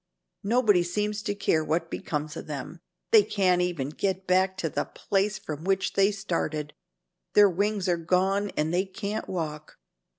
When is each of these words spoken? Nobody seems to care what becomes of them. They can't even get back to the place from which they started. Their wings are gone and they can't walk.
Nobody 0.43 0.81
seems 0.81 1.21
to 1.21 1.35
care 1.35 1.63
what 1.63 1.91
becomes 1.91 2.35
of 2.35 2.47
them. 2.47 2.79
They 3.11 3.21
can't 3.21 3.61
even 3.61 3.89
get 3.89 4.25
back 4.25 4.57
to 4.57 4.67
the 4.67 4.85
place 4.85 5.37
from 5.37 5.63
which 5.63 5.93
they 5.93 6.09
started. 6.11 6.73
Their 7.35 7.47
wings 7.51 7.87
are 7.87 7.97
gone 7.97 8.49
and 8.57 8.73
they 8.73 8.85
can't 8.85 9.29
walk. 9.29 9.77